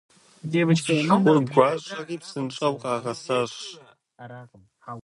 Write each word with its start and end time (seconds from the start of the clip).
Шху 0.79 1.15
гуащӀэри 1.49 2.15
псынщӀэу 2.21 2.75
къагъэсащ. 2.81 3.53